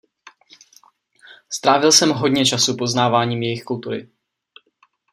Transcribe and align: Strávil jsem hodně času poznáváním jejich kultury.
Strávil 1.49 1.91
jsem 1.91 2.09
hodně 2.09 2.45
času 2.45 2.75
poznáváním 2.77 3.43
jejich 3.43 3.63
kultury. 3.63 4.09